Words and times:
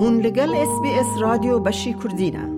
هون 0.00 0.20
لگل 0.20 0.54
اس 0.54 0.80
بی 0.82 0.88
اس 0.88 1.20
رادیو 1.20 1.58
بشی 1.58 1.94
کردینه 2.02 2.48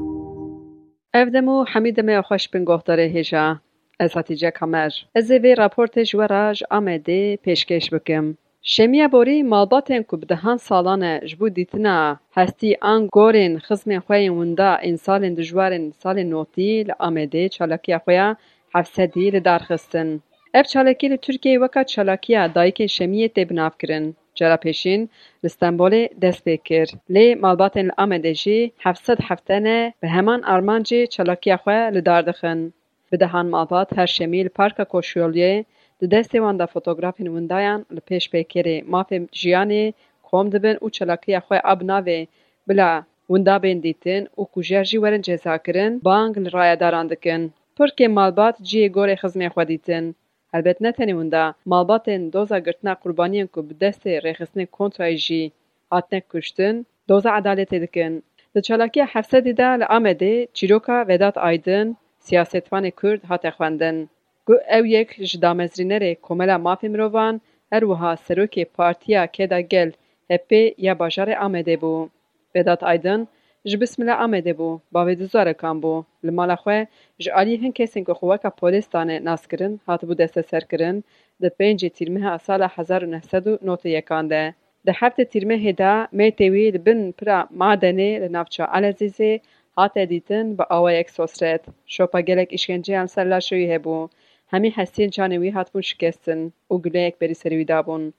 افدمو 1.15 1.65
حمید 1.65 2.01
می 2.01 2.23
خوش 2.23 2.49
بینگوه 2.49 2.83
داره 2.85 3.03
هیجا 3.03 3.61
از 4.01 4.17
هتیجه 4.17 4.51
کمر. 4.51 4.91
از 5.15 5.31
راپورتش 5.31 6.15
و 6.15 6.21
راج 6.21 6.63
آمده 6.71 7.37
پیشکش 7.37 7.91
بکم. 7.91 8.37
شمیه 8.63 9.09
بوری 9.09 9.43
مالباتن 9.43 10.03
که 10.03 10.17
بدهان 10.17 10.57
سالانه 10.57 11.21
جبو 11.27 11.49
دیتنا. 11.49 12.21
هستی 12.37 12.77
آن 12.83 13.07
گورین 13.07 13.59
خزم 13.59 13.99
خواهی 13.99 14.29
ونده 14.29 14.81
این 14.81 14.97
سال 14.97 15.25
این 15.25 15.93
سال 15.99 16.23
نوتی 16.23 16.83
لآمده 16.83 17.49
چالاکی 17.49 17.99
خواهی 17.99 18.35
هفته 18.75 19.07
دیل 19.07 19.41
دارخستن 19.41 20.21
اف 20.55 20.67
چالکی 20.67 21.09
لی 21.09 21.17
ترکیه 21.17 21.59
وکا 21.59 21.83
چالاکی 21.83 22.49
دایی 22.49 22.73
که 22.73 22.87
شمیه 22.87 23.29
تبناف 23.29 23.75
کرن. 23.79 24.15
جرا 24.41 24.57
پیشین 24.57 25.09
لستنبول 25.45 25.95
دست 26.23 26.43
بکر 26.49 26.87
لی 27.09 27.35
مالباتن 27.35 27.89
آمده 27.99 28.33
جی 28.35 28.73
هفتصد 28.81 29.19
هفتنه 29.23 29.95
به 30.01 30.09
همان 30.09 30.45
آرمانجی 30.45 31.07
چلاکی 31.07 31.51
اخوه 31.51 31.91
لداردخن 31.95 32.73
به 33.11 33.17
دهان 33.17 33.47
مالبات 33.47 33.99
هر 33.99 34.07
شمیل 34.07 34.49
پارک 34.49 34.87
کشولیه 34.91 35.65
ده 36.01 36.07
دست 36.07 36.35
وانده 36.35 36.67
فوتوگرافین 36.67 37.29
وندایان 37.29 37.85
لپیش 37.91 38.31
بکره 38.33 38.83
مافی 38.87 39.29
جیانی 39.33 39.95
کوم 40.23 40.49
دبن 40.49 40.77
او 40.81 40.91
چلاکی 40.91 41.35
اخوه 41.35 41.59
اب 41.65 41.83
ناوی. 41.85 42.29
بلا 42.67 43.03
وندا 43.31 43.59
بندیتن 43.59 44.23
او 44.35 44.45
کجر 44.55 44.85
ورن 45.03 45.21
جزا 45.21 45.59
کرن 45.59 45.99
بانگ 45.99 46.39
لرایه 46.39 46.77
داراندکن 46.77 47.43
پرکه 47.77 48.09
مالبات 48.09 48.57
جی 48.63 48.89
گوری 48.89 49.17
خزمی 49.17 49.49
خودیتن. 49.49 50.15
البت 50.55 50.83
نتنی 50.83 51.13
وندا 51.13 51.55
مالباتن 51.67 52.29
دوزا 52.29 52.59
گرتنا 52.59 52.95
قربانیان 53.03 53.47
کو 53.47 53.63
بدست 53.63 54.07
رخصنه 54.07 54.67
کنترای 54.67 55.17
جی 55.17 55.53
هاتنه 55.93 56.23
کشتن 56.31 56.85
دوزا 57.09 57.31
عدالت 57.31 57.75
دکن 57.75 58.23
در 58.55 58.61
چلاکی 58.61 59.01
حفظه 59.01 59.41
دیده 59.41 59.77
لعامده 59.77 60.49
چیروکا 60.53 61.05
وداد 61.09 61.39
ایدن 61.39 61.97
سیاستوان 62.19 62.91
کرد 62.91 63.25
هات 63.25 63.45
اخواندن 63.45 64.09
گو 64.47 64.55
او 64.77 64.87
یک 64.87 65.11
جدامزرینه 65.31 65.99
ره 65.99 66.57
مافی 66.57 66.89
مروان 66.89 67.41
اروها 67.73 68.17
سروکی 68.17 68.65
پارتیا 68.65 69.27
که 69.27 69.47
دا 69.47 69.61
گل 69.63 69.91
هپی 70.31 70.75
یا 70.79 70.95
باجار 70.95 71.31
آمده 71.33 71.77
بو 71.77 72.09
وداد 72.55 72.85
ایدن. 72.85 73.27
Ji 73.65 73.81
Bismila 73.81 74.15
Amedê 74.25 74.55
bû, 74.59 74.81
bavê 74.95 75.19
du 75.19 75.27
zarokan 75.27 75.77
bû. 75.83 76.05
Li 76.25 76.31
mala 76.31 76.57
xwe 76.63 76.87
ji 77.23 77.31
aliyê 77.31 77.59
hin 77.63 77.73
kesên 77.79 78.05
ku 78.05 78.13
xwe 78.19 78.27
weka 78.33 78.51
polîstanê 78.61 79.17
naskirin 79.25 79.81
hatibû 79.87 80.19
desteserkirin 80.19 81.05
di 81.43 81.49
pêncê 81.59 81.89
tîrmeha 81.97 82.39
sala 82.39 82.69
hezar 82.77 83.03
û 83.07 83.09
nehsed 83.15 83.45
û 83.51 83.53
notê 83.69 83.89
yekan 83.89 84.31
de. 84.31 84.55
Di 84.87 84.93
heftê 85.01 85.25
tîrmehê 85.33 85.73
de 85.83 85.93
mêtê 86.19 86.47
wî 86.55 86.67
li 86.75 86.81
bin 86.87 87.13
pira 87.19 87.39
madenê 87.61 88.11
li 88.23 88.29
navçe 88.37 88.65
Elezîzê 88.77 89.33
hate 89.77 90.09
dîtin 90.11 90.59
bi 90.59 90.63
awayek 90.77 91.11
sosret. 91.11 91.63
Şopa 91.87 92.21
gelek 92.21 92.53
îşkenceyan 92.53 93.07
ser 93.07 93.27
laşoyî 93.33 93.67
hebû. 93.73 94.09
Hemî 94.53 94.71
hestiyên 94.79 95.11
canê 95.17 95.37
wî 95.43 95.51
hatibûn 95.57 95.85
şikestin 95.91 96.41
û 96.73 96.75
guleyek 96.85 97.21
berî 97.21 97.35
serî 97.35 97.57
wî 97.61 97.67
dabûn. 97.73 98.13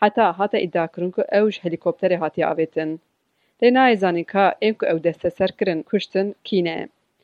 Heta 0.00 0.38
hate 0.38 0.58
îddiakirin 0.66 1.10
ku 1.10 1.22
ew 1.38 1.46
ji 1.52 1.60
helîkopterê 1.64 2.16
hatiye 2.16 2.46
avêtin. 2.52 2.90
Lê 3.62 3.68
nayê 3.76 3.96
zanîn 4.02 4.26
ka 4.32 4.44
ên 4.66 4.74
ku 4.78 4.84
ew 4.92 4.98
desteserkirin 5.06 5.80
kuştin 5.88 6.28
kî 6.46 6.64
ne. 6.64 6.78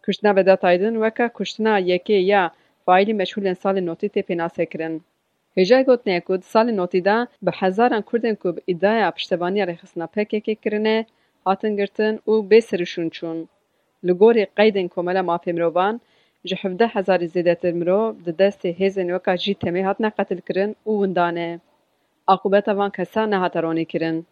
Kuştina 0.05 0.37
Vedat 0.37 0.65
Aydın 0.65 0.95
weka 1.05 1.27
kuştina 1.37 1.75
yekê 1.91 2.19
ya 2.33 2.43
faîlî 2.87 3.15
meçhûlên 3.21 3.57
salê 3.63 3.83
notî 3.89 4.09
tê 4.15 4.23
pênasekirin. 4.29 4.95
Hêja 5.57 5.79
gotinê 5.89 6.21
ku 6.27 6.33
di 6.41 6.47
salê 6.55 6.73
notî 6.81 7.01
de 7.09 7.17
bi 7.45 7.51
hezaran 7.61 8.03
Kurdên 8.09 8.37
ku 8.43 8.49
bi 8.57 8.61
îddiaya 8.73 9.11
piştevaniya 9.17 9.65
rêxistina 9.71 10.07
PKK 10.15 10.47
kirine 10.63 10.97
hatin 11.45 11.77
girtin 11.77 12.15
û 12.31 12.35
bêserîşûn 12.51 13.09
çûn. 13.17 13.39
Li 14.07 14.13
gorî 14.21 14.45
qeydên 14.59 14.89
Komela 14.95 15.23
Mafê 15.31 15.53
Mirovan 15.53 16.01
ji 16.48 16.57
hevdeh 16.63 16.91
hezarî 16.97 17.27
zêdetir 17.35 17.73
mirov 17.81 18.15
di 18.25 18.31
destê 18.41 18.71
hêzên 18.81 19.09
weka 19.15 19.35
jî 19.37 19.53
temê 19.63 19.83
hatine 19.89 20.11
qetilkirin 20.19 20.71
û 20.91 20.92
windanê. 21.03 21.51
Aqûbeta 22.27 22.77
van 22.77 22.91
kesan 22.91 23.31
nehate 23.31 23.63
ronîkirin. 23.63 24.27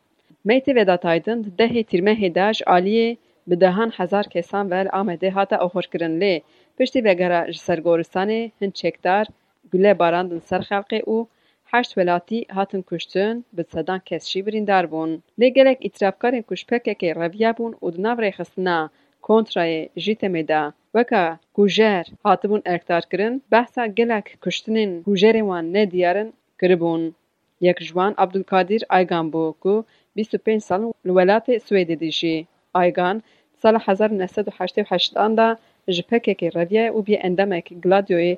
Mêtê 0.49 0.75
Vedat 0.75 1.05
Aydın 1.05 1.41
dehê 1.59 1.83
tîrmehê 1.91 2.35
de 2.35 2.51
aliyê 2.77 3.17
bi 3.49 3.61
dehan 3.61 3.91
hezar 3.91 4.27
kesan 4.29 4.71
ve 4.71 4.85
li 4.85 4.89
Amedê 4.89 5.31
hate 5.31 5.59
oxorkirin 5.59 6.21
lê 6.21 6.43
piştî 6.79 7.05
vegera 7.05 7.53
ji 7.53 7.59
ser 7.59 7.79
goristanê 7.79 8.51
hin 8.61 8.71
çekdar 8.71 9.27
gule 9.73 9.99
barandin 9.99 10.39
ser 10.39 10.61
xelkê 10.61 11.01
û 11.15 11.27
heşt 11.65 11.91
welatî 11.99 12.45
hatin 12.49 12.83
kuştin 12.83 13.45
bi 13.53 13.65
sedan 13.73 14.01
kes 14.09 14.25
jî 14.31 14.47
birîndar 14.47 14.85
bûn. 14.93 15.11
Lê 15.41 15.49
gelek 15.49 15.79
îtirafkarên 15.87 16.43
ku 16.49 16.55
ji 16.57 16.65
PKK 16.71 17.03
reviya 17.21 17.51
bûn 17.59 17.73
û 17.85 17.87
di 17.95 18.03
nav 18.03 18.19
rêxistina 18.25 18.79
kontrayê 19.23 19.89
jî 19.97 20.15
temê 20.21 20.49
de 20.49 20.63
weka 20.97 21.39
kujer 21.57 22.05
hatibûn 22.23 22.63
erkdarkirin 22.65 23.43
behsa 23.53 23.87
gelek 23.87 24.27
kuştinên 24.45 24.91
kujerên 25.07 25.47
wan 25.51 25.73
nediyar 25.77 26.17
kiribûn. 26.61 27.03
Yek 27.67 27.79
ji 27.81 27.87
wan 27.87 28.15
Abdulkadîr 28.23 28.83
Aygan 28.89 29.27
bû 29.33 29.45
ku 29.63 29.75
û 30.21 30.23
li 31.07 31.11
û 31.11 31.13
nehsed 34.23 34.47
û 34.51 34.53
heştê 34.59 34.81
û 34.85 34.87
heştan 34.91 35.33
de 35.39 35.49
ji 35.95 36.03
PKK 36.11 36.43
reviya 36.59 36.87
û 36.97 36.99
bî 37.07 37.15
endemek 37.29 37.67
Gladioyê 37.85 38.35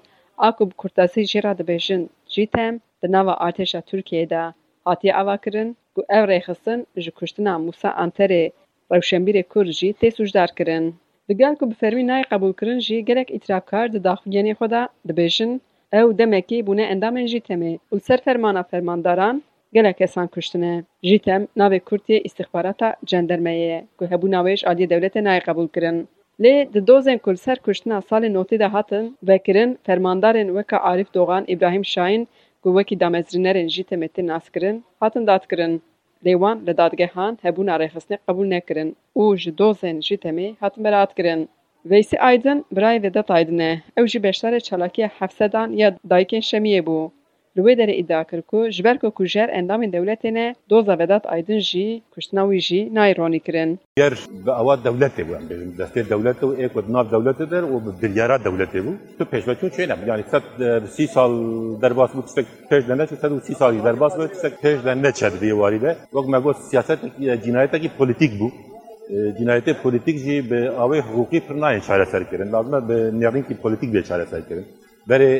a 0.47 0.48
ku 0.56 0.62
bi 0.71 0.75
kurtasî 0.81 1.22
jê 1.31 1.41
re 1.44 1.53
dibêjin 1.59 2.03
jî 2.34 2.44
tem 2.54 2.75
di 3.00 3.06
nava 3.15 3.34
artêşa 3.47 3.81
Tirkiyeyê 3.88 4.31
de 4.31 4.42
hatiye 4.84 5.15
avakirin 5.22 5.69
ku 5.94 6.00
ev 6.16 6.25
rêxistin 6.32 6.81
ji 7.03 7.10
kuştina 7.19 7.54
Musa 7.59 7.91
Anterê 8.04 8.44
rewşenbîrê 8.92 9.42
Kurd 9.53 9.71
jî 9.78 9.88
tê 10.00 10.09
sûcdarkirin. 10.16 10.87
Di 11.28 11.34
gel 11.41 11.54
ku 11.59 11.65
bi 11.71 11.75
fermî 11.75 12.04
nayê 12.10 12.25
qebûlkirin 12.31 12.81
jî 12.87 12.97
gelek 13.09 13.28
îtirafkar 13.37 13.87
di 13.92 13.98
daxuyanê 14.06 14.53
xwe 14.59 14.69
de 14.75 14.82
dibêjin 15.09 15.53
ew 15.98 16.09
demekî 16.19 16.59
bûne 16.66 16.84
endamên 16.94 17.26
jî 17.32 17.41
temê 17.48 17.72
û 17.92 17.94
ser 18.06 18.21
fermana 18.26 18.62
fermandaran 18.71 19.37
gelek 19.72 19.99
kesan 19.99 20.27
kuştine. 20.27 20.84
Jî 21.03 21.19
tem 21.19 21.43
navê 21.56 21.81
Kurtiyê 21.81 22.22
îstixbarata 22.27 22.97
cendermeyê 23.06 23.66
ye 23.72 23.84
ku 23.99 24.05
hebûna 24.05 24.41
wê 24.47 24.56
ji 24.56 24.66
aliyê 24.66 24.88
dewletê 24.93 25.21
nayê 25.27 25.41
qebûlkirin. 25.47 26.09
Lê 26.41 26.75
di 26.75 26.81
dozên 26.87 27.19
ku 27.19 27.31
li 27.33 27.37
ser 27.37 27.59
kuştina 27.59 27.99
salê 27.99 28.34
notî 28.34 28.59
de 28.59 28.66
hatin 28.66 29.19
vekirin 29.22 29.78
fermandarên 29.87 30.47
weka 30.47 30.77
Arîf 30.77 31.15
Doğan 31.15 31.44
İbrahîm 31.49 31.84
Şahin 31.84 32.28
ku 32.62 32.69
wekî 32.77 33.00
damezrînerên 33.00 33.69
jî 33.69 33.83
temê 33.83 34.09
tê 34.09 34.27
naskirin 34.27 34.84
hatin 35.00 35.27
dadkirin. 35.27 35.83
Lê 36.25 36.33
wan 36.33 36.66
li 36.66 36.77
dadgehan 36.77 37.39
hebûna 37.43 37.75
rêxistinê 37.83 38.19
qebûl 38.27 38.49
nekirin 38.49 38.97
û 39.16 39.37
ji 39.37 39.50
dozên 39.59 40.00
jî 40.06 40.16
temê 40.25 40.54
hatin 40.60 40.84
beratkirin. 40.84 41.49
Veysî 41.84 42.21
Aydın 42.21 42.65
birayê 42.75 43.03
Vedat 43.03 43.31
Aydın 43.31 43.59
e. 43.59 43.83
Ew 43.99 44.06
jî 44.09 44.19
beşdarê 44.19 44.60
çalakiya 44.60 45.09
hevsedan 45.19 45.71
ya 45.71 45.97
dayikên 46.10 46.43
Şemiyê 46.50 46.83
bû. 46.87 47.10
Li 47.57 47.63
wê 47.67 47.73
derê 47.81 47.95
îdia 48.03 48.25
kir 48.31 48.41
ku 48.51 48.59
ji 48.75 48.83
ber 48.85 48.97
ku 48.99 49.11
kujer 49.19 49.49
endamên 49.59 49.91
dewletê 49.97 50.35
ne 50.35 50.55
doza 50.71 50.99
Vedat 50.99 51.25
Aydın 51.27 51.59
jî 51.59 52.03
kuştina 52.13 52.43
wî 52.51 52.61
jî 52.69 52.81
nayê 52.97 53.15
ronîkirin. 53.19 53.79
Ger 53.97 54.15
bi 54.47 54.51
awa 54.61 54.75
dewletê 54.87 55.23
bû 55.29 55.35
em 55.55 55.71
destê 55.81 56.01
dewletê 56.13 56.45
û 56.49 56.51
êk 56.65 56.73
bi 56.77 56.93
nav 56.93 57.07
dewletê 57.15 57.51
der 57.51 57.63
û 57.63 57.75
bi 57.85 57.91
biryara 58.03 58.37
dewletê 58.37 58.81
bû. 58.87 58.93
Tu 59.19 59.25
pêşveçûn 59.33 59.71
çê 59.77 59.89
ne 59.89 59.95
yani 60.11 60.25
sed 60.31 60.43
sî 60.95 61.07
sal 61.15 61.33
derbas 61.83 62.11
bû 62.17 62.25
tiştek 62.27 62.47
pêş 62.71 62.89
de 62.89 62.93
neçû 62.93 63.17
sed 63.23 63.31
û 63.37 63.41
sî 63.47 63.55
salî 63.55 63.84
derbas 63.84 64.13
bû 64.19 64.29
tiştek 64.33 64.53
pêş 64.63 64.84
de 64.84 65.03
neçe 65.03 65.27
vê 65.27 65.51
warî 65.63 65.81
de. 65.83 65.97
Wek 66.15 66.29
me 66.29 66.39
got 66.39 66.57
siyasetekî 66.57 67.41
cinayetekî 67.45 67.89
polîtîk 67.99 68.33
bû. 68.41 68.49
Cinayetê 69.39 69.73
polîtîk 69.83 70.17
jî 70.25 70.51
bi 70.51 70.61
awê 70.83 71.01
hukukî 71.01 71.41
pir 71.47 71.55
nayên 71.55 71.83
çareserkirin. 71.87 72.53
Lazim 72.53 72.75
e 72.75 72.89
bi 72.89 72.97
nêrînkî 73.21 73.55
polîtîk 73.63 73.91
bê 73.95 74.03
çareserkirin. 74.09 74.67
Berê 75.09 75.31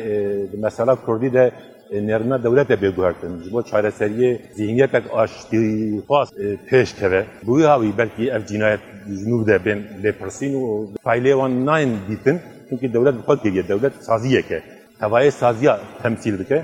di 0.51 0.57
mesela 0.63 0.95
Kurdî 0.95 1.33
de 1.33 1.51
نرمه 1.92 2.38
دولت 2.38 2.72
بگوهرتن 2.72 3.42
جبو 3.42 3.62
چاره 3.62 3.90
سریه 3.90 4.40
ذهنیتک 4.54 5.04
آشتی 5.10 6.02
خواست 6.06 6.34
پیش 6.70 6.94
کره 6.94 7.26
بوی 7.46 7.62
هاوی 7.62 7.92
بلکی 7.92 8.30
اف 8.30 8.42
جنایت 8.46 8.80
جنوب 9.20 9.46
ده 9.46 9.58
بین 9.58 9.78
لپرسین 10.02 10.54
و 10.54 10.86
فایله 11.04 11.34
وان 11.34 11.64
ناین 11.64 11.90
دیتن 12.08 12.40
çünkü 12.68 12.92
devlet 12.94 13.14
bu 13.14 13.26
kadar 13.26 13.68
devlet 13.68 13.92
saziye 13.94 14.42
ke 14.42 14.62
havaya 14.98 15.30
saziya 15.30 15.80
temsil 16.02 16.38
dike 16.38 16.62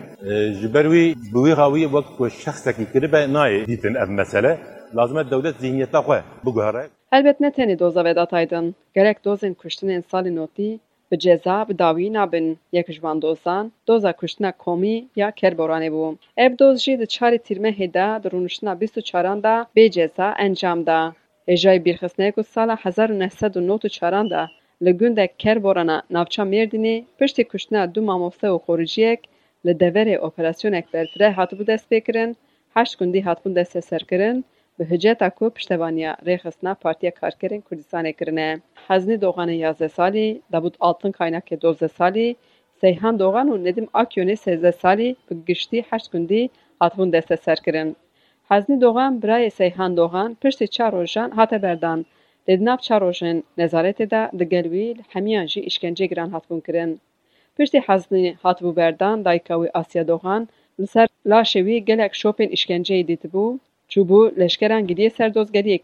jiberwi 0.61 1.15
bu 1.33 1.49
hawi 1.49 1.93
vakt 1.93 2.17
ko 2.19 2.31
şahsaki 2.31 2.93
kiribe 2.93 3.33
nay 3.33 3.67
ditin 3.67 3.95
ev 3.95 4.09
mesele 4.09 4.59
lazım 4.97 5.17
devlet 5.31 5.57
zihniyette 5.57 5.99
xwe 5.99 6.23
bu 6.45 6.55
gare 6.55 6.89
Elbet 7.13 7.41
ne 7.41 7.49
tenê 7.49 7.79
doza 7.79 8.05
Vedat 8.05 8.33
Aydın. 8.33 8.75
Gerek 8.95 9.25
dozên 9.25 9.55
kuştinên 9.55 10.03
salê 10.13 10.37
notî 10.37 10.79
به 11.10 11.18
جذاب 11.18 11.72
داوی 11.72 12.10
نابن 12.10 12.56
یک 12.72 12.92
جواندوزان 12.92 13.72
دوزا 13.86 14.12
کشتنا 14.12 14.52
کومی 14.52 15.10
یا 15.16 15.32
کربورانه 15.32 15.90
بو. 15.90 16.16
اب 16.38 16.56
دوز 16.56 16.84
جید 16.84 17.04
چار 17.04 17.38
تیرمه 17.38 17.70
هیدا 17.70 18.18
درونشتنا 18.18 18.76
بیست 18.76 18.98
و 20.18 20.34
انجام 20.38 20.84
دا. 20.84 21.16
اجای 21.48 21.80
بیرخسنه 21.80 22.32
که 22.32 22.42
سال 22.42 22.76
1994 22.80 23.80
چاران 23.80 24.28
دا 24.28 24.48
لگون 24.82 25.14
دا 25.14 25.26
کربورانه 25.26 26.04
نوچا 26.10 26.44
مردینی 26.46 27.06
پشتی 27.20 27.44
کشتنا 27.44 27.86
دو 27.86 28.02
ماموسته 28.02 28.50
و 28.50 28.58
خورجیک 28.58 29.20
لدوره 29.66 30.20
اپراسیون 30.24 30.74
اکبرتره 30.76 31.32
حتبو 31.32 31.64
دست 31.64 31.88
بکرن 31.90 32.36
هشت 32.76 33.00
گندی 33.00 33.20
حتبون 33.20 33.54
دست 33.54 33.80
سرکرن 33.80 34.20
کرن 34.20 34.44
به 34.80 34.86
هجت 34.86 35.22
اکو 35.22 35.50
پشتوانیا 35.50 36.16
ریخستنا 36.26 36.74
پارتیا 36.74 37.12
کارکرین 37.22 37.64
کردستان 37.72 38.06
اکرنه. 38.06 38.62
هزنی 38.88 39.18
دوغان 39.18 39.50
یازه 39.50 39.88
سالی، 39.88 40.42
دبود 40.54 40.78
آلتن 40.80 41.12
کائناک 41.12 41.54
دوزه 41.54 41.88
سالی، 41.88 42.36
سیهان 42.82 43.16
دوغان 43.16 43.50
و 43.50 43.58
ندیم 43.58 43.88
آکیونی 43.94 44.36
سیزه 44.36 44.72
سالی 44.72 45.18
به 45.28 45.36
گشتی 45.48 45.86
هشت 45.92 46.12
گندی 46.12 46.50
هاتفون 46.82 47.10
دسته 47.10 47.36
سر 47.36 47.56
کرن. 47.56 47.96
هزنی 48.50 48.78
دوغان 48.78 49.20
برای 49.20 49.50
سیهان 49.50 49.96
دوغان 49.96 50.38
پشتی 50.42 50.68
چار 50.68 50.92
روشان 50.92 51.32
حتی 51.32 51.58
بردان. 51.58 52.06
لدناف 52.48 52.80
چار 52.82 53.02
روشان 53.02 53.44
نزارت 53.58 54.02
دا 54.02 54.26
دگلویل 54.40 55.02
همیان 55.14 55.46
جی 55.46 55.62
اشکنجی 55.66 56.08
گران 56.08 56.30
هاتفون 56.30 56.62
کرن. 56.62 57.00
پشتی 57.60 57.82
هزنی 57.88 58.30
هاتفو 58.44 58.72
بردان 58.72 59.22
دایکاوی 59.22 59.70
آسیا 59.74 60.04
دوغان 60.04 60.48
لسر 60.80 61.08
لاشوی 61.26 61.82
گلک 61.82 62.16
شوپین 62.16 62.50
اشکنجی 62.52 63.04
دیت 63.04 63.28
بود 63.28 63.62
چوبو 63.92 64.20
لشکران 64.38 64.82
گدی 64.90 65.10
سر 65.18 65.30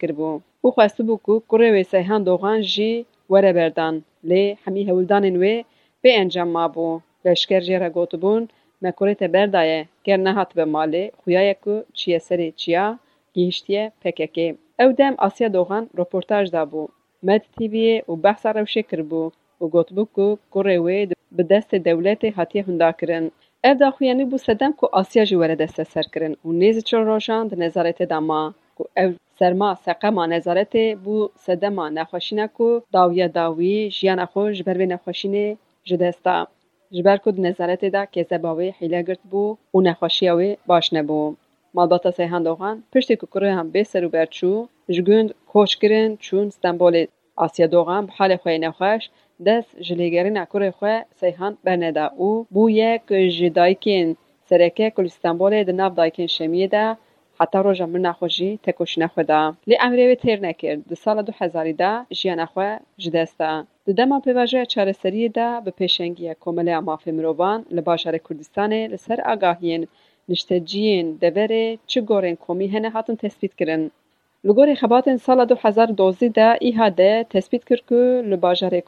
کربو 0.02 0.30
او 0.62 0.70
خوستو 0.72 1.04
بو 1.08 1.16
کو 1.26 1.34
کورے 1.50 1.70
وے 1.72 1.84
سہان 1.92 2.26
دوغان 2.26 2.60
جی 2.74 2.90
ورا 3.32 3.52
بردان 3.58 3.94
لی 4.30 4.44
حمی 4.64 4.84
ہولدان 4.90 5.24
نو 5.34 5.40
بے 6.04 6.12
انجام 6.22 6.50
ما 6.56 6.66
بو 6.76 6.88
لشکر 7.26 7.62
جرا 7.68 7.88
گوتبون 7.96 8.42
مکورے 8.82 9.14
تے 9.20 9.28
بردائے 9.34 9.78
کر 10.06 10.18
نہ 10.26 10.32
ہت 10.38 10.50
خویا 11.20 11.42
یکو 11.50 11.76
چی 11.98 12.18
سری 12.28 12.50
چیا 12.62 12.84
گیشتیه 13.36 13.82
پکے 14.02 14.28
کے 14.36 14.48
او 14.82 14.92
دم 14.98 15.14
آسیا 15.28 15.48
دوغان 15.54 15.84
رپورتاج 16.00 16.46
دا 16.54 16.64
بو 16.72 16.86
مد 17.24 17.42
تی 17.56 17.68
وی 17.72 17.88
او 18.08 18.16
بحث 18.26 18.46
ارو 18.46 18.66
شکر 18.76 19.02
بو 19.10 19.22
او 19.62 19.68
گوتبو 19.74 20.04
کو 20.16 20.26
کورے 20.54 20.78
وے 20.86 20.98
بدست 21.38 21.76
دولت 21.86 22.26
ہتی 22.38 22.60
ہندا 22.68 22.90
کرن 23.00 23.28
اف 23.68 23.78
دا 23.78 23.92
خو 23.92 24.26
بو 24.30 24.38
سدم 24.38 24.72
کو 24.72 24.88
آسیا 24.92 25.24
جو 25.26 25.56
دست 25.56 25.80
است 25.80 25.94
سر 25.94 26.02
کرن 26.02 26.34
و 26.46 26.52
نیز 26.52 26.84
چون 26.84 27.06
روشان 27.06 27.48
ده 27.48 27.56
نظارت 27.56 28.02
دا 28.04 28.20
ما 28.20 28.54
کو 28.78 28.84
او 28.98 29.14
سرما 29.40 29.76
سقه 29.86 30.10
ما 30.10 30.26
نظارت 30.26 30.76
بو 31.04 31.30
سدم 31.36 31.74
ما 31.74 31.90
نخوشینا 31.90 32.48
کو 32.48 32.82
داوی 32.94 33.28
داوی 33.28 33.90
جیان 33.90 34.20
اخو 34.20 34.52
جبر 34.52 34.78
بی 34.78 34.86
نخوشین 34.86 35.58
جدستا 35.84 36.48
جبر 36.92 37.18
کو 37.18 37.32
ده 37.32 37.42
نظارت 37.42 37.86
دا 37.86 38.06
که 38.06 38.26
زباوی 38.30 38.70
حیله 38.80 39.02
گرت 39.02 39.20
بو 39.32 39.58
و 39.74 39.82
نخوشی 39.82 40.30
اوی 40.30 40.58
باش 40.68 40.94
نبو 40.94 41.36
مالباتا 41.74 42.12
سیحان 42.12 42.44
دوغان 42.44 42.84
پشتی 42.94 43.16
که 43.16 43.40
هم 43.40 43.70
بی 43.70 43.84
سرو 43.84 44.10
برچو 44.10 44.68
جگوند 44.90 45.34
کوش 45.48 45.78
کرن 45.78 46.16
چون 46.16 46.48
استنبول 46.48 47.06
آسیا 47.36 47.68
دوغان 47.68 48.06
بحال 48.06 48.38
خواهی 48.38 48.60
نخوش 48.60 48.90
نخوش 48.90 49.10
دست 49.46 49.80
جلیگرین 49.80 50.38
اکور 50.38 50.72
خواه 50.72 51.06
سیحان 51.16 51.58
برنده 51.64 52.14
او 52.14 52.48
بو 52.50 52.70
یک 52.70 53.02
جدایکین 53.08 54.18
سرکه 54.50 54.90
کل 54.90 55.06
استنبول 55.06 55.64
دناب 55.64 55.96
دایکین 55.96 56.28
شمیه 56.28 56.68
ده 56.68 56.98
حتا 57.40 57.62
رو 57.62 57.74
جمعه 57.74 58.02
نخوشی 58.02 58.60
تکوش 58.64 58.98
نخودا. 58.98 59.54
لی 59.68 59.78
امریه 59.82 60.08
به 60.08 60.16
تیر 60.16 60.40
نکرد. 60.40 60.86
ده 60.90 60.96
سال 60.96 61.22
دو 61.22 61.34
هزاری 61.38 61.74
ده 61.74 62.06
جیان 62.10 62.40
اخوه 62.40 62.78
جدستا. 62.98 63.66
ده 63.86 63.94
دما 63.94 64.20
پیواجه 64.20 64.66
چاره 64.66 64.92
سری 64.92 65.30
ده 65.30 65.62
به 65.66 65.72
پیشنگی 65.72 66.34
کومله 66.34 66.72
امافی 66.72 67.12
مروبان 67.12 67.66
لباشار 67.72 68.18
کردستان 68.18 68.74
لسر 68.74 69.22
آگاهین 69.22 69.88
نشتجین 70.30 71.12
دوره 71.22 71.78
چه 71.86 72.02
گورین 72.02 72.38
کمی 72.48 72.68
هنه 72.68 72.90
هاتون 72.90 73.16
تثبیت 73.16 73.54
کرن. 73.54 73.92
لگوری 74.48 74.76
خبات 74.76 75.16
سال 75.16 75.46
دو 75.46 75.56
حزار 75.64 75.88
دوزی 75.88 76.30
دا 76.30 76.50
ایها 76.62 76.90
دا 76.90 77.24
تسبیت 77.24 77.64
کرکو 77.64 78.02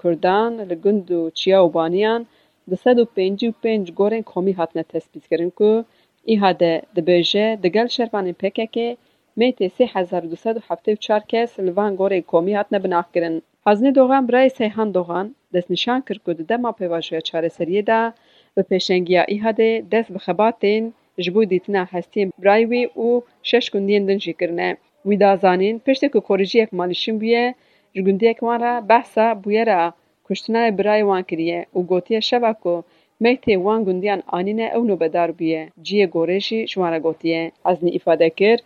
کردان 0.04 0.54
لگندو 0.72 1.30
چیا 1.30 1.66
و 1.66 1.70
بانیان 1.70 2.26
دا 2.70 2.76
سادو 2.76 3.06
پینجی 3.06 3.48
و 3.48 3.52
پینج 3.62 3.92
گورن 3.92 4.22
کومی 4.22 4.52
حاتنا 4.52 4.84
تسبیت 4.84 5.28
کرنکو 5.28 5.84
ایها 6.26 6.52
دا 6.52 6.82
دا 6.96 7.02
بیجه 7.02 7.56
دا 7.64 7.70
گل 7.70 7.88
شرفانی 7.88 8.34
پکه 8.34 8.66
که 8.66 8.98
میتی 9.36 9.70
سی 9.70 9.90
حزار 9.94 10.22
دو 10.22 10.36
سادو 10.36 10.60
حفته 10.70 10.98
کس 11.28 11.60
لبان 11.60 11.96
گورن 11.96 12.22
کومی 12.22 12.54
حاتنا 12.54 12.80
بناخ 12.80 13.06
کرن 13.14 13.42
دوغان 13.96 14.28
برای 14.28 14.50
سیحان 14.50 14.92
دوغان 14.92 15.36
دست 15.54 15.72
نشان 15.72 16.02
کرکو 16.02 16.34
دا 16.34 16.58
ما 16.58 16.72
پیواجوی 16.72 17.22
چاره 17.22 17.48
سریه 17.48 17.82
دا 17.82 18.14
و 18.58 18.64
پیشنگیا 18.64 19.22
ایها 19.22 19.52
دا 19.52 19.80
دست 19.92 20.12
بخبات 20.12 20.56
دین 20.60 20.94
جبو 21.20 21.46
دیتنا 21.46 21.88
هستیم. 21.92 22.34
برای 22.40 22.66
وی 22.66 22.84
او 22.94 23.24
شش 23.44 23.70
کندین 23.70 24.06
دن 24.06 24.18
جکرنه 24.18 24.78
ویدا 25.08 25.36
زانین 25.36 25.80
پشتی 25.80 26.10
که 26.10 26.20
کورجی 26.20 26.60
یک 26.60 26.74
مالیشین 26.74 27.16
بویه 27.20 27.56
جگندی 27.94 28.30
یک 28.30 28.44
وان 28.44 28.60
را 28.62 28.82
بحثا 28.82 29.34
بویه 29.34 29.64
را 29.64 29.94
کشتنه 30.30 30.72
برای 30.72 31.02
وان 31.02 31.22
کریه 31.22 31.68
و 31.76 31.80
گوتیه 31.82 32.20
شبکو 32.20 32.82
میتی 33.20 33.56
وان 33.56 33.84
گندیان 33.84 34.24
آنینه 34.28 34.72
اونو 34.76 34.96
بدار 34.96 35.32
بویه 35.32 35.72
جیه 35.82 36.08
گورشی 36.08 36.68
شوان 36.68 36.92
را 36.92 37.00
گوتیه 37.00 37.52
از 37.66 37.84
نی 37.84 37.96
افاده 37.96 38.30
کر 38.30 38.58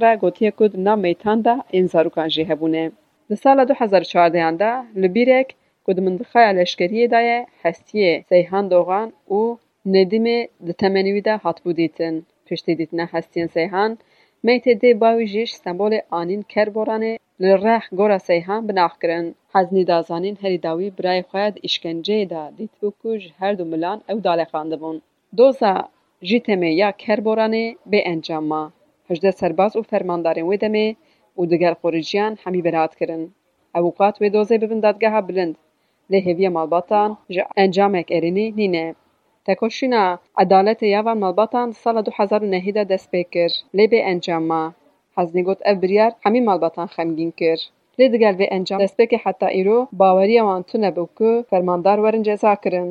را 0.00 0.16
گوتیه 0.16 0.50
کد 0.58 0.76
نام 0.76 0.98
میتان 0.98 1.40
دا 1.40 1.56
این 1.70 1.86
زاروکان 1.86 2.28
جیه 2.28 2.54
بونه 2.54 2.92
در 3.30 3.36
سال 3.36 3.64
2014 3.64 4.50
دا 4.56 4.82
لبیرک 4.96 5.54
کد 5.84 6.00
مندخای 6.00 6.44
علشکریه 6.44 7.08
دایه 7.08 7.46
حسیه 7.62 8.24
سیحان 8.28 8.68
دوغان 8.68 9.12
و 9.30 9.56
ندیمه 9.86 10.48
ده 10.66 10.72
تمنیوی 10.72 11.20
دا 11.20 11.40
بودیتن 11.64 12.22
پشتی 12.46 12.74
دیتنه 12.74 13.08
حسیه 13.12 13.46
سیحان 13.46 13.98
میت 14.44 14.68
دی 14.68 14.94
باوی 14.94 15.26
جیش 15.26 15.50
سمبول 15.54 15.92
آنین 16.10 16.42
کر 16.42 16.68
بورانه 16.68 17.18
لرخ 17.40 17.84
گورا 17.98 18.18
سیحان 18.18 18.66
بناخ 18.66 18.98
کرن. 19.02 19.34
حزنی 19.54 19.84
دازانین 19.84 20.36
هری 20.42 20.58
داوی 20.58 20.90
برای 20.90 21.22
خواهد 21.22 21.58
اشکنجه 21.64 22.24
دا 22.24 22.50
دیت 22.56 22.70
بکوش 22.82 23.22
هر 23.40 23.52
دو 23.52 23.64
ملان 23.64 23.98
او 24.08 24.20
داله 24.20 24.44
خانده 24.44 24.76
بون. 24.76 24.96
دوزا 25.36 25.74
جیتمه 26.28 26.74
یا 26.74 26.90
کربورانه 26.92 27.76
به 27.86 28.02
انجام 28.06 28.44
ما. 28.44 28.72
سرباز 29.40 29.76
و 29.76 29.82
فرماندار 29.82 30.44
ویدمه 30.44 30.96
و 31.38 31.46
دگر 31.46 31.74
خورجیان 31.74 32.38
همی 32.44 32.62
برات 32.62 32.94
کرن. 32.94 33.22
اوقات 33.74 34.22
و 34.22 34.28
دوزه 34.28 34.58
ببندادگه 34.58 35.10
ها 35.10 35.20
بلند. 35.20 35.54
لحوی 36.10 36.48
مالباتان 36.48 37.18
ج 37.30 37.38
انجامک 37.56 38.06
ارینی 38.10 38.50
نینه. 38.50 38.94
Tekoşîna 39.46 40.18
edaletê 40.42 40.86
ya 40.86 41.04
van 41.04 41.18
malbatan 41.18 41.70
di 41.70 41.74
sala 41.74 42.06
du 42.06 42.10
hezar 42.18 42.40
û 42.46 42.50
nehî 42.50 42.72
de 42.74 42.84
dest 42.88 43.08
pê 43.12 43.22
kir, 43.32 43.52
lê 43.76 43.86
bê 43.92 44.00
encam 44.12 44.44
ma. 44.50 44.62
Heznî 45.16 45.42
got 45.48 45.60
ev 45.70 45.82
biryar 45.82 46.12
hemî 46.24 46.40
malbatan 46.48 46.88
xemgîn 46.94 47.30
kir. 47.38 47.58
Lê 47.98 48.06
digel 48.12 48.34
vê 48.40 48.46
encam 48.56 48.78
destpêkê 48.80 49.18
heta 49.24 49.48
îro 49.60 49.78
baweriya 50.00 50.42
wan 50.48 50.62
tune 50.70 50.90
bû 50.96 51.04
ku 51.16 51.30
fermandar 51.50 51.98
werin 52.02 52.22
ceza 52.22 52.54
kirin. 52.62 52.88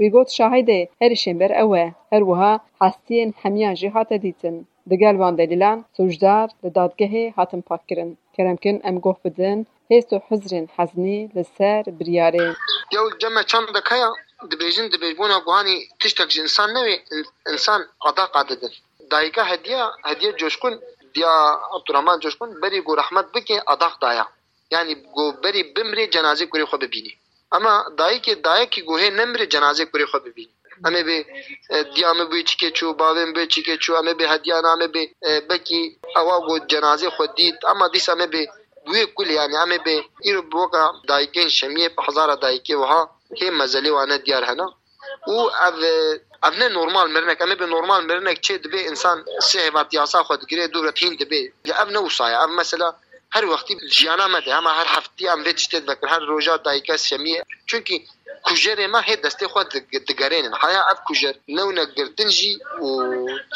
Wî 0.00 0.08
got 0.14 0.28
şahîdê 0.38 0.80
herî 1.00 1.16
şêmber 1.24 1.52
ew 1.62 1.72
e. 1.84 1.86
Her 2.10 2.22
wiha 2.28 2.52
hestiyên 2.80 3.30
hemiyan 3.42 3.74
jî 3.80 3.88
hate 3.94 4.22
dîtin. 4.22 4.56
Digel 4.90 5.18
van 5.18 5.38
delîlan 5.38 5.78
sûcdar 5.96 6.48
li 6.64 6.68
dadgehê 6.78 7.24
hatin 7.36 7.60
pakkirin. 7.68 8.18
Keremkin 8.36 8.80
em 8.88 8.96
goh 9.04 9.18
bidin 9.24 9.58
hêst 9.90 10.10
û 10.16 10.18
hizrên 10.28 10.66
Heznî 10.76 11.18
li 11.36 11.44
ser 11.56 11.82
biryarê. 11.98 12.46
Yew 12.94 13.06
ceme 13.20 13.42
çandek 13.50 13.86
heye 13.90 14.10
dibêjin 14.50 14.86
dibêjbûna 14.92 15.38
guhanî 15.46 15.88
tiştek 16.00 16.30
ji 16.30 16.40
insan 16.42 16.70
newê 16.70 16.96
insan 17.52 17.80
adaq 18.00 18.48
didin. 18.48 18.72
Dayika 19.10 19.50
hediye 19.50 19.84
hediye 20.02 20.36
coşkun 20.36 20.80
diya 21.14 21.34
Abdurrahman 21.74 22.20
coşkun 22.20 22.62
berî 22.62 22.80
got 22.80 22.98
rehmet 22.98 23.34
bike 23.34 23.62
adaq 23.66 24.00
daya. 24.00 24.26
Yani 24.70 24.92
got 25.14 25.44
berî 25.44 25.62
bimrê 25.74 26.04
cenazê 26.10 26.44
kurê 26.50 26.64
xwe 26.70 26.80
bibînî. 26.80 27.12
Ama 27.50 27.86
dayikê 27.98 28.44
dayekî 28.44 28.80
gohê 28.84 29.08
nemrê 29.18 29.44
cenazê 29.54 29.84
kurê 29.90 30.04
xwe 30.04 30.24
bibînî. 30.24 30.52
Em 30.86 30.94
ê 30.94 31.24
diya 31.94 32.14
me 32.14 32.22
bê 32.22 32.40
çîkê 32.48 32.68
çû 32.76 32.98
bavên 32.98 33.30
bê 33.36 33.44
çîkê 33.52 33.74
çû 33.82 33.98
em 34.00 34.06
ê 34.12 34.14
bê 34.20 34.26
hediyan 34.32 34.64
em 34.64 34.80
ê 34.86 34.88
bê 34.94 35.04
bekî 35.48 35.98
ewa 36.20 36.38
got 36.38 36.62
cenazê 36.72 37.08
xwe 37.16 37.26
dît 37.36 37.64
ama 37.64 37.92
dîsa 37.92 38.14
me 38.14 38.24
bê 38.24 38.46
bûyê 38.86 39.14
kul 39.14 39.26
yani 39.26 39.54
em 39.54 39.70
ê 39.76 39.78
bê 39.86 39.96
îro 40.28 40.42
bi 40.42 40.56
weka 40.62 40.92
dayikên 41.08 41.48
şemiyê 41.58 41.88
bi 41.96 42.02
hezara 42.06 42.32
dayikê 42.32 42.74
wiha 42.82 43.00
hê 43.40 43.48
mezelê 43.60 43.90
wane 43.98 44.24
diyar 44.26 44.44
hene. 44.48 44.66
Û 45.34 45.36
ev 45.66 45.76
ev 46.46 46.54
ne 46.60 46.74
normal 46.78 47.06
mirinek 47.14 47.40
em 47.40 47.50
ê 47.54 47.56
bê 47.60 47.70
normal 47.70 48.02
mirinek 48.02 48.38
çê 48.46 48.64
dibe 48.64 48.80
insan 48.90 49.24
sê 49.48 49.58
hevat 49.66 49.92
yasa 49.92 50.18
xwe 50.20 50.40
digire 50.40 50.72
du 50.72 50.84
retîn 50.84 51.18
dibe. 51.18 51.40
Ev 51.82 51.88
ne 51.94 52.00
wisa 52.08 52.44
ev 52.44 52.50
mesela 52.60 52.88
her 53.34 53.42
wextî 53.42 53.88
jiyana 53.88 54.28
me 54.28 54.44
de 54.46 54.50
hema 54.54 54.76
her 54.76 54.86
heftî 54.86 55.24
em 55.26 55.40
vê 55.46 55.52
tiştê 55.58 55.82
divekin 55.82 56.08
her 56.08 56.22
roja 56.26 56.64
dayika 56.64 56.94
şemiyê 56.94 57.42
çünkü 57.66 57.94
kujerê 58.46 58.86
me 58.88 58.98
hê 58.98 59.14
destê 59.24 59.46
xwe 59.52 59.62
digerênin 60.08 60.52
heya 60.62 60.82
ev 60.92 60.98
kujer 61.06 61.34
newne 61.48 61.84
girtin 61.96 62.28
jî 62.28 62.58
û 62.80 62.88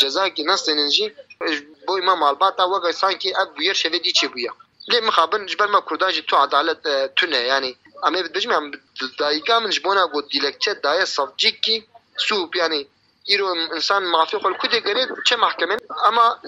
cezakî 0.00 0.42
nestênin 0.50 0.90
jî 0.96 1.06
boî 1.88 2.00
me 2.08 2.14
malbata 2.14 2.64
weke 2.72 2.92
sankî 2.92 3.28
ev 3.28 3.48
bûyer 3.56 3.76
şevê 3.82 3.98
dî 4.04 4.12
çê 4.18 4.26
bûye. 4.32 4.50
Lê 4.90 5.00
mixabin 5.00 5.46
ji 5.48 5.58
ber 5.58 5.68
me 5.68 5.80
kurdan 5.80 6.10
jî 6.10 6.22
tu 6.26 6.36
adalet 6.36 6.82
tune 7.16 7.36
yani 7.36 7.76
em 8.06 8.14
ê 8.14 8.34
bijim 8.34 8.52
em 8.52 8.70
dayika 9.18 9.60
min 9.60 9.70
ji 9.70 9.84
bona 9.84 10.04
got 10.12 10.30
dilekçe 10.32 10.82
daye 10.82 11.06
savcîkî 11.06 11.76
sûp 12.18 12.56
yani 12.56 12.86
îro 13.34 13.48
insan 13.76 14.02
mafî 14.14 14.36
xwe 14.36 14.52
ku 14.60 14.66
digere 14.72 15.02
çe 15.26 15.36
mahkemen? 15.36 15.78
Ama 16.08 16.40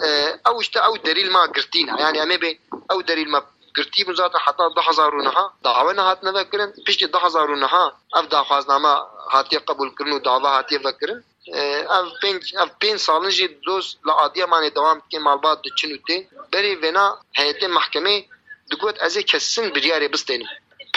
ew 0.49 0.57
işte 0.61 0.79
ew 0.89 0.95
derîl 1.07 1.31
ma 1.31 1.47
girtîne 1.55 1.93
yani 2.03 2.19
em 2.19 2.31
ê 2.31 2.39
bê 2.43 2.51
ew 2.93 3.01
derîl 3.09 3.29
me 3.35 3.41
girtî 3.77 4.03
bû 4.07 4.15
zaten 4.23 4.41
heta 4.47 4.65
du 4.77 4.81
hezar 4.89 5.13
û 5.19 5.21
niha 5.29 5.45
dawe 5.65 5.97
ne 5.97 6.01
hatine 6.09 6.33
vekirin 6.39 6.71
piştî 6.87 7.13
du 7.13 7.19
hezar 7.25 7.49
û 7.55 7.57
niha 7.65 7.85
ev 8.19 8.25
daxwazname 8.31 8.95
hatiye 9.35 9.61
qebûl 9.69 9.91
kirin 9.97 10.13
û 10.19 10.25
dava 10.25 10.51
hatiye 10.57 10.81
vekirin 10.85 11.21
ev 11.99 12.07
pênc 12.23 12.43
ev 12.63 12.71
pênc 12.81 12.99
salin 13.07 13.31
jî 13.39 13.47
doz 13.67 13.87
li 14.07 14.13
Adiyamanê 14.25 14.71
dewam 14.77 14.99
dike 15.05 15.19
malbat 15.27 15.65
diçin 15.65 15.91
û 15.97 15.99
tê 16.09 16.17
berê 16.53 16.73
vêna 16.83 17.07
heyetê 17.39 17.67
mehkemê 17.77 18.17
digot 18.71 18.97
ez 19.07 19.17
ê 19.21 19.23
kesin 19.31 19.65
biryarê 19.75 20.09
bistênim 20.15 20.49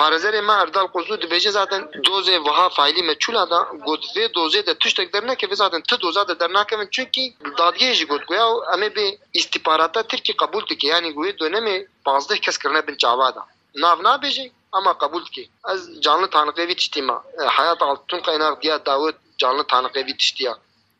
Parazerê 0.01 0.41
me 0.41 0.53
Erdal 0.53 0.87
Kozlu 0.87 1.15
dibêje 1.21 1.51
zaten 1.51 1.81
dozê 2.07 2.35
wiha 2.45 2.69
faîlî 2.69 3.03
meçûla 3.09 3.49
da 3.49 3.59
gotvê 3.87 4.25
dozê 4.37 4.65
de 4.65 4.73
tiştek 4.77 5.13
dernekeve 5.13 5.55
zaten 5.55 5.81
ti 5.81 6.01
doza 6.01 6.27
de 6.27 6.39
dernakevin 6.39 6.87
çünkü 6.91 7.21
dadgehê 7.59 7.93
jî 7.93 8.05
got 8.07 8.27
goya 8.27 8.47
em 8.73 8.81
ê 8.83 8.95
bi 8.95 9.17
istihbarata 9.33 10.03
Tirkî 10.03 10.33
qebûl 10.33 10.67
dike 10.69 10.87
yani 10.87 11.07
goyê 11.07 11.37
dönemê 11.37 11.87
bazdeh 12.05 12.37
kes 12.37 12.57
kirine 12.57 12.87
bin 12.87 12.95
çava 12.95 13.35
da. 13.35 13.45
Nav 13.75 13.97
nabêjî 14.07 14.51
ama 14.71 14.97
kabul 14.97 15.25
ki. 15.25 15.49
Ez 15.71 16.01
canlı 16.01 16.29
tanıklevi 16.29 16.75
tiştima. 16.75 17.23
E, 17.41 17.43
hayat 17.43 17.81
altın 17.81 18.19
kaynak 18.19 18.61
diye 18.61 18.85
Davut 18.85 19.15
canlı 19.37 19.63
tanıklevi 19.63 20.17
tiştiya. 20.17 20.57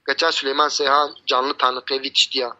Geçer 0.08 0.31
Süleyman 0.31 0.70
Seyha 0.70 1.10
canlı 1.25 1.53
tanıklevi 1.53 2.13
tiştiya. 2.13 2.53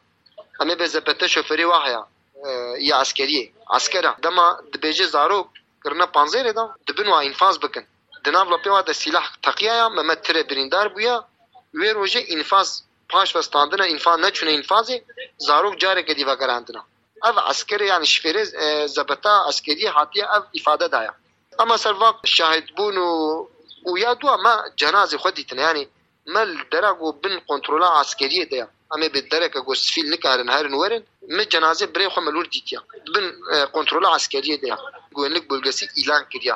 Ama 0.60 0.80
bezepete 0.80 1.28
şoförü 1.28 1.68
vahya. 1.68 2.08
E, 2.46 2.50
ya 2.80 2.98
askeriye. 2.98 3.52
Askera. 3.68 4.18
Dama 4.24 4.62
dibece 4.74 5.08
zarok 5.08 5.48
کرنا 5.84 6.06
پانزه 6.06 6.44
ریدا 6.44 6.76
دبن 6.88 7.08
و 7.08 7.14
انفاز 7.14 7.60
بکن. 7.60 7.86
دناب 8.26 8.54
لپیوا 8.54 8.82
د 8.82 8.92
سلاح 8.92 9.28
تقیه 9.44 9.74
یا 9.74 9.90
ممت 9.90 10.22
تره 10.22 10.44
بریندار 10.44 10.88
بویا. 10.88 11.26
وی 11.74 11.90
روژه 11.90 12.26
انفاز 12.28 12.84
پاش 13.10 13.36
وستاندنا 13.36 13.84
انفاز 13.84 14.20
نچونه 14.20 14.52
انفازی 14.52 15.02
زاروک 15.38 15.78
جاره 15.78 16.04
که 16.04 16.14
دیوا 16.14 16.36
گراندنا. 16.36 16.86
اف 17.24 17.38
عسکر 17.38 17.82
یعنی 17.82 18.06
شفیره 18.06 18.44
آه، 18.58 18.88
زبطا 18.88 19.46
عسکری 19.48 19.88
حاتی 19.88 20.22
اف 20.22 20.44
افاده 20.56 20.88
دایا. 20.88 21.14
اما 21.60 21.78
سر 21.78 21.94
وقت 21.94 22.26
شاهد 22.26 22.76
بون 22.78 22.98
و 22.98 23.48
ويا 23.86 24.14
دوا 24.14 24.36
ما 24.38 24.64
جنازه 24.78 25.18
خديتنا 25.18 25.62
يعني 25.62 25.88
ما 26.28 26.44
الدرجو 26.44 27.12
بن 27.12 27.40
كنترولا 27.40 27.88
عسكريه 27.88 28.44
ده 28.44 28.70
امي 28.96 29.10
بالدرجه 29.10 29.60
جو 29.60 29.74
سفيل 29.74 30.10
نكارن 30.10 30.50
هارن 30.50 30.74
ورن 30.74 31.04
من 31.30 31.44
جنازه 31.44 31.86
بري 31.86 32.10
خملور 32.10 32.46
ديتيا 32.46 32.82
بن 33.16 33.34
آه، 33.54 33.66
كنترولا 33.66 34.10
عسكريه 34.10 34.56
ده 34.62 34.78
گوێنلک 35.16 35.44
بولگەسی 35.50 35.86
ئیلان 35.98 36.24
کردیا 36.32 36.56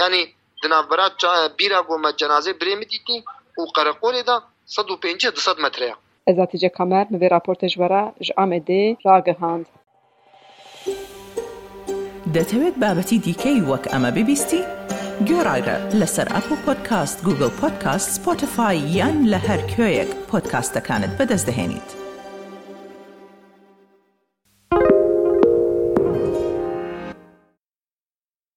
یعنی 0.00 0.20
دنابرات 0.62 1.12
بیرا 1.58 1.80
بۆمە 1.88 2.10
جەنازەی 2.20 2.54
برێمە 2.60 2.86
دیتی 2.92 3.18
و 3.58 3.62
قەرەقۆلێدا 3.76 4.36
150 4.66 5.58
مترەیە 5.64 5.96
ئەزاتیجە 6.28 6.70
کامەر 6.76 7.06
نوێ 7.14 7.28
راپۆرتژوەرە 7.34 8.02
ژ 8.26 8.28
ئامێدێ 8.38 8.82
ڕاگەهاند. 9.06 9.66
دەتەوێت 12.34 12.76
بابەتی 12.82 13.18
دیکەی 13.26 13.60
وەک 13.70 13.84
ئەمە 13.92 14.10
ببیستی؟ 14.16 14.62
گۆڕایرە 15.28 15.76
لەسەر 16.00 16.28
ئەپ 16.34 16.46
و 16.52 16.56
پۆدکاست 16.64 17.18
Google 17.26 17.52
Podcasts 17.60 18.08
Spotify 18.16 18.78
یان 18.98 19.16
لە 19.32 19.38
هەر 19.46 19.60
کوێیەک 19.72 20.10
پۆدکاستەکانت 20.30 21.12
بەدەستدەێنیت. 21.18 22.01